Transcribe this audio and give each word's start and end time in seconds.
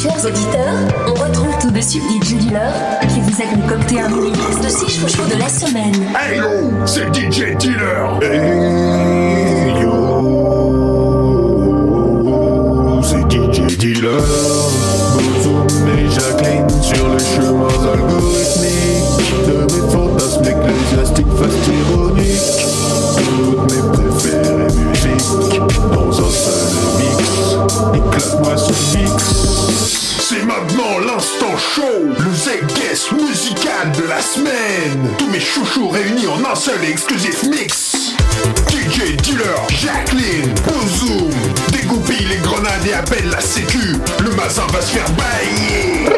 Chers 0.00 0.24
auditeurs, 0.24 0.78
on 1.08 1.14
retrouve 1.14 1.58
tout 1.60 1.72
de 1.72 1.80
suite 1.80 2.04
DJ 2.22 2.34
Dealer 2.34 2.72
qui 3.08 3.20
vous 3.20 3.42
a 3.42 3.46
concocté 3.46 4.00
un 4.00 4.08
mini 4.08 4.30
de 4.30 4.68
6 4.68 5.00
chouchous 5.00 5.26
de 5.28 5.36
la 5.36 5.48
semaine. 5.48 5.92
Hey 6.16 6.36
yo, 6.38 6.44
c'est 6.86 7.12
DJ 7.12 7.56
Dealer. 7.58 8.20
Hey 8.22 9.82
yo, 9.82 10.52
c'est 13.02 13.28
DJ 13.28 13.76
Dealer. 13.76 14.22
Bozoum 15.14 15.66
et 15.88 16.08
Jacqueline 16.08 16.70
sur 16.80 17.08
les 17.08 17.18
chemins 17.18 17.82
algorithmiques 17.92 19.48
de 19.48 19.56
mes 19.64 19.84
fantasmes 19.90 20.44
ecclésiastiques 20.44 21.34
fast 21.40 21.66
ironiques. 21.66 22.60
Toutes 23.16 23.66
mes 23.72 23.82
préférées 23.90 24.70
musiques 24.76 25.74
dans 25.92 26.08
un 26.08 26.30
seul 26.30 26.70
mix. 27.00 27.18
Éclate-moi 27.94 28.54
ce 28.56 28.96
mix. 28.96 29.57
L'instant 31.06 31.56
show, 31.56 31.82
le 32.06 32.34
Z-Guest 32.34 33.12
musical 33.12 33.92
de 33.92 34.08
la 34.08 34.20
semaine. 34.20 35.14
Tous 35.16 35.28
mes 35.28 35.38
chouchous 35.38 35.88
réunis 35.88 36.26
en 36.26 36.44
un 36.44 36.56
seul 36.56 36.82
et 36.84 36.90
exclusif 36.90 37.44
mix. 37.44 38.14
DJ 38.68 39.14
Dealer, 39.16 39.62
Jacqueline, 39.68 40.52
Bozoom, 40.66 41.30
dégoupille 41.70 42.26
les 42.26 42.38
grenades 42.38 42.84
et 42.86 42.94
appelle 42.94 43.30
la 43.30 43.40
sécu. 43.40 43.96
Le 44.24 44.30
mazin 44.32 44.66
va 44.72 44.80
se 44.80 44.90
faire 44.90 45.10
bailler. 45.12 46.08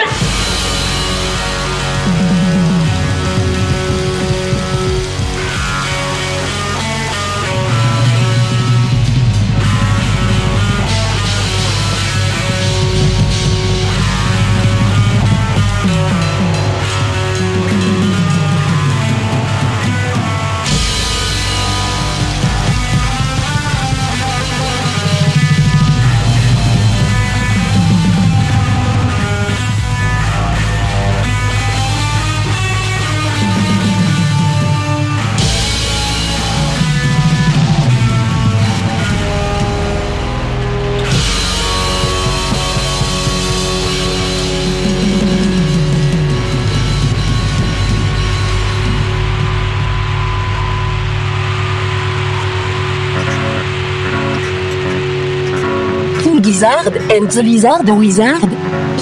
Gizzard 56.60 56.94
and 57.10 57.30
the 57.30 57.42
Lizard 57.42 57.88
Wizard. 57.88 58.42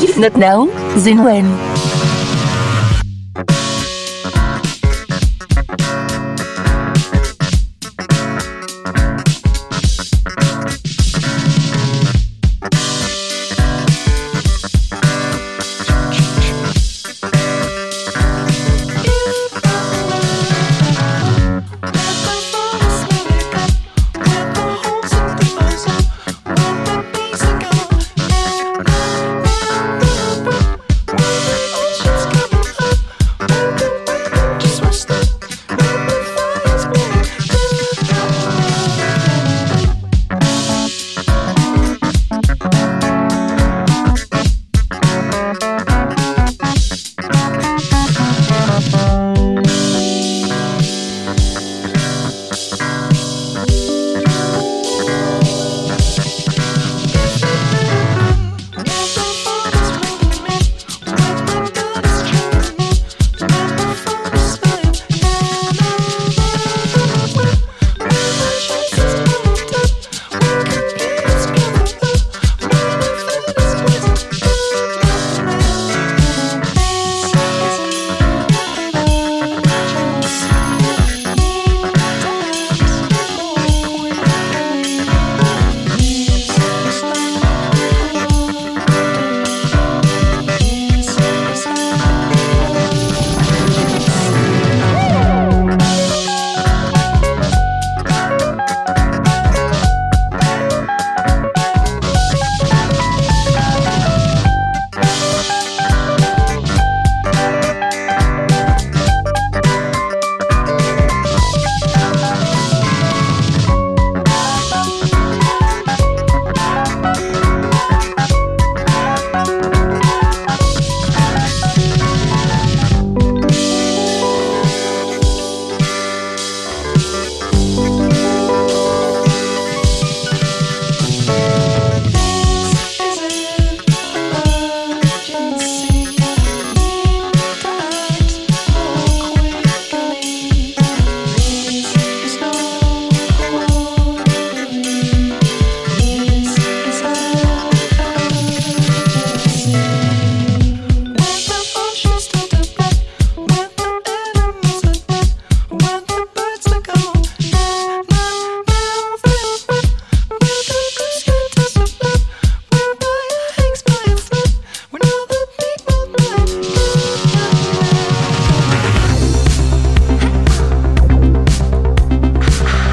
If 0.01 0.17
not 0.17 0.37
now, 0.37 0.67
then 1.03 1.25
when? 1.25 1.98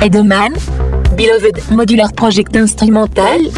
Edelman, 0.05 0.53
Beloved 1.17 1.71
Modular 1.71 2.11
Project 2.11 2.55
Instrumental, 2.55 3.49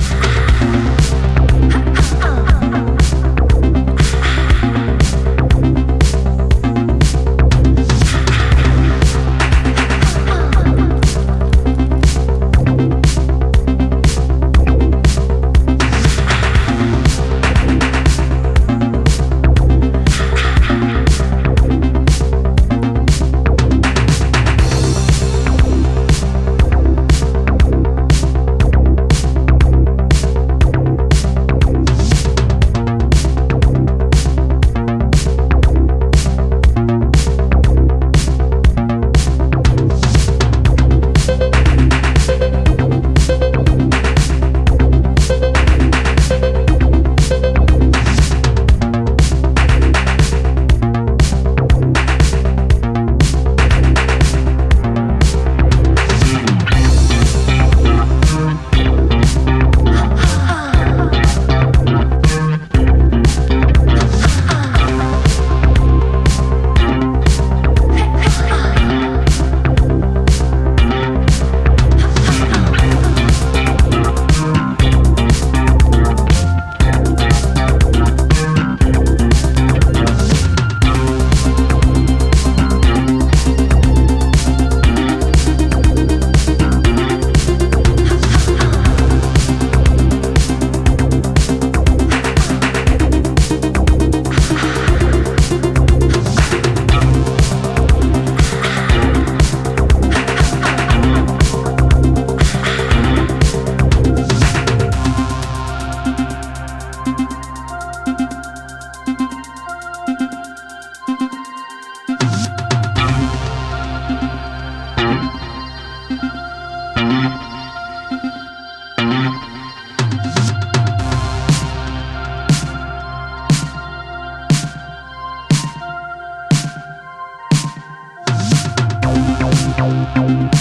Thank 130.16 130.56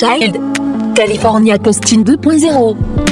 Child. 0.00 0.40
California 0.94 1.58
Costin 1.58 2.02
2.0. 2.02 3.09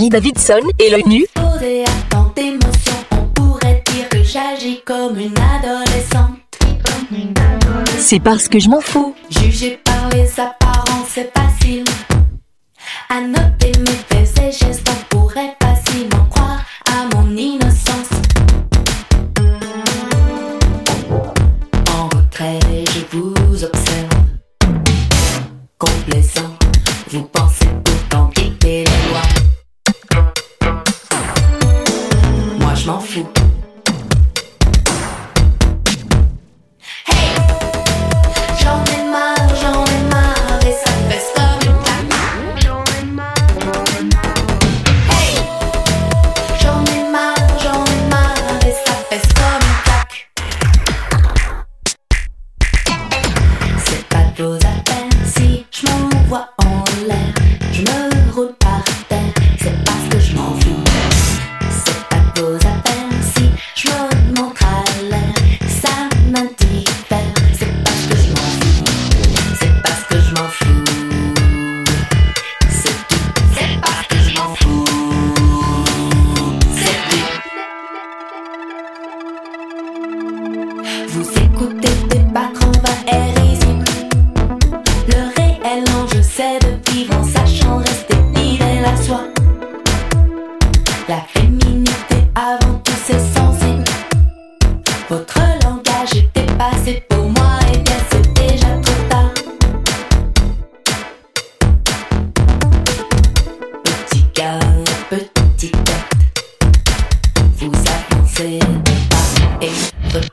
Marie 0.00 0.08
Davidson 0.08 0.60
et 0.78 0.88
l'œil 0.88 1.02
nu. 1.04 1.26
on 1.36 3.26
pourrait 3.34 3.82
dire 3.92 4.08
que 4.08 4.22
j'agis 4.22 4.80
comme 4.86 5.18
une 5.18 5.34
adolescente. 5.36 6.38
C'est 7.98 8.20
parce 8.20 8.48
que 8.48 8.58
je 8.58 8.70
m'en 8.70 8.80
fous. 8.80 9.14
Jugé 9.28 9.78
par 9.84 10.08
les 10.14 10.40
apparences, 10.40 11.06
c'est 11.10 11.30
facile. 11.36 11.84
À 13.10 13.20
noter 13.20 13.72
mes 13.78 14.24
faits 14.24 14.38
et 14.38 14.52
gestes, 14.52 14.88
on 14.88 15.18
pourrait 15.18 15.54
facilement 15.62 16.24
croire 16.30 16.39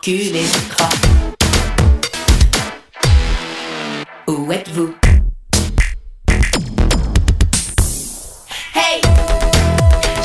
Où 0.09 0.13
êtes-vous? 4.53 4.93
Hey! 8.73 9.01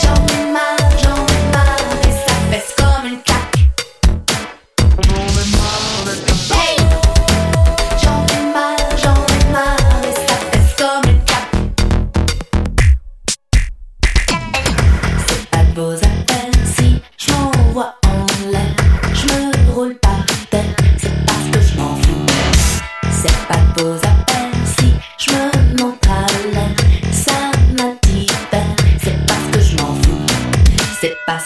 J'en 0.01 0.15
ai 0.15 0.53
marre, 0.53 0.79
j'en 1.03 1.27
ai 1.27 1.43
marre, 1.51 1.99
et 2.05 2.12
ça 2.12 2.35
pèse 2.49 2.73
comme 2.77 3.07
une 3.09 3.21
claque. 3.23 3.59
Hey! 6.53 6.77
J'en 8.05 8.21
ai 8.27 8.43
marre, 8.53 8.87
j'en 9.03 9.19
ai 9.35 9.43
marre, 9.51 10.05
et 10.05 10.15
ça 10.15 10.37
pèse 10.53 10.73
comme 10.79 11.07
une 11.11 11.25
claque. 11.25 11.55
C'est 15.27 15.45
pas 15.51 15.65
de 15.65 15.73
vos 15.75 16.01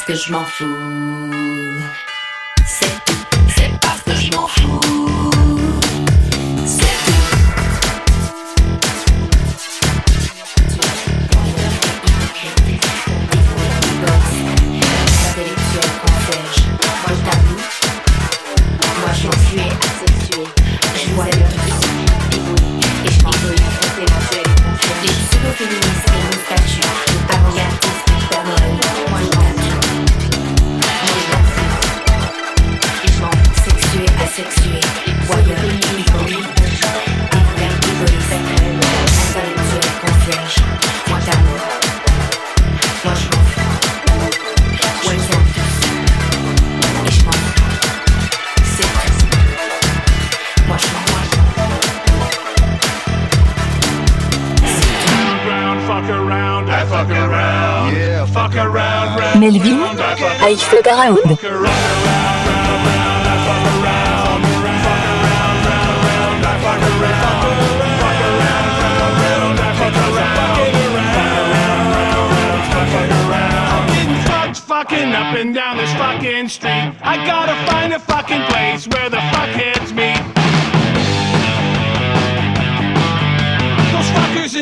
que 0.06 0.14
je 0.14 0.30
m'en 0.30 0.44
fous. 0.44 1.35
Around. 73.28 73.88
Getting 73.92 74.22
fucked, 74.24 74.56
fucking 74.58 75.12
up 75.12 75.36
and 75.36 75.54
down 75.54 75.76
this 75.76 75.92
fucking 75.94 76.48
street. 76.48 76.94
I 77.02 77.16
gotta 77.26 77.54
find 77.70 77.92
a 77.92 77.98
fucking 77.98 78.42
place 78.44 78.88
where 78.88 79.10
the 79.10 79.18
fuckheads 79.18 79.94
meet. 79.94 80.35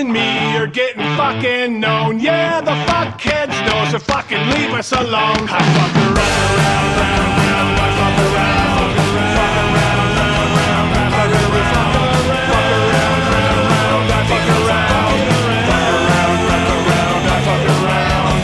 And 0.04 0.12
me 0.12 0.56
are 0.56 0.66
getting 0.66 1.02
fucking 1.16 1.80
known. 1.80 2.20
Yeah, 2.20 2.60
the 2.60 2.72
fuckheads 2.88 3.54
know, 3.66 3.90
so 3.90 3.98
fucking 3.98 4.38
leave 4.50 4.72
us 4.72 4.92
alone. 4.92 5.48
I 5.48 5.62
fuck 5.74 5.96
around, 5.96 6.56
round, 6.60 6.88
round, 7.00 7.30
round. 7.40 7.74
I 7.74 7.88
fuck 7.98 8.18
around, 8.24 8.68
fuck 8.74 8.96
around, 9.00 9.32
fuck 9.34 9.56
around, 9.64 10.08
round, 10.14 10.48
round. 10.54 10.92
I 10.94 11.12
fuck 11.14 11.32
around, 11.44 11.70
fuck 11.74 11.94
around, 11.94 12.50
fuck 12.50 12.68
around, 12.84 13.22
round, 13.34 13.62
round. 13.64 14.04
Fuck 14.24 14.48
around, 14.54 14.82
fuck 14.84 14.84
around, 15.94 16.82
round, 16.84 16.88
round. 16.88 17.24
I 17.24 17.40
fuck 17.44 17.64
around. 17.74 18.34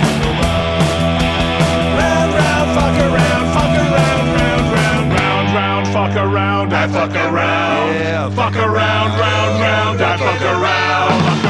Round, 2.01 2.31
round, 2.41 2.69
fuck 2.77 2.99
around, 3.07 3.45
fuck 3.55 3.75
around, 3.81 4.27
round, 4.37 4.67
round, 4.77 5.07
round, 5.13 5.49
round. 5.55 5.85
Fuck 5.91 6.17
around, 6.17 6.73
I 6.73 6.89
fuck 6.89 7.15
around. 7.15 8.33
Fuck 8.35 8.57
around, 8.57 9.19
round, 9.19 9.61
round. 9.61 10.01
I 10.01 10.17
fuck 10.17 10.41
around. 10.41 10.41
Fuck 10.41 10.41
around, 10.41 10.41
fuck 10.41 10.43
around, 10.43 11.50